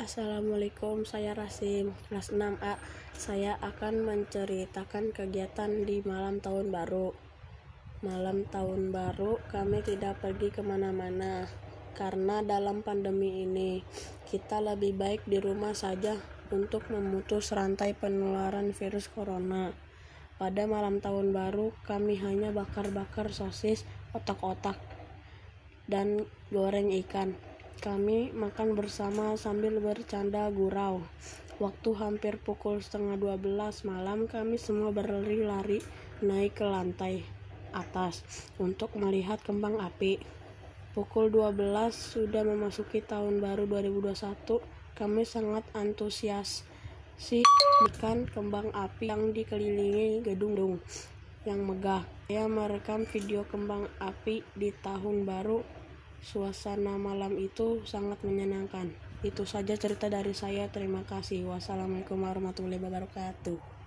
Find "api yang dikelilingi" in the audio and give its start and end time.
48.74-50.26